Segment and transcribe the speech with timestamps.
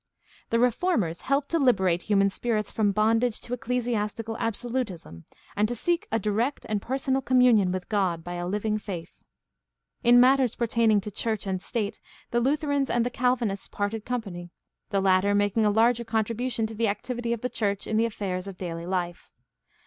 [0.49, 6.07] —The Reformers helped to liberate human spirits from bondage to ecclesiastical absolutism and to seek
[6.11, 9.21] a direct and personal communion with God by a living faith.
[10.01, 11.99] In matters pertaining to church and state
[12.31, 14.49] the Luther ans and the Calvinists parted company,
[14.89, 18.47] the latter making a larger contribution to the activity of the church in the affairs
[18.47, 19.29] of daily life.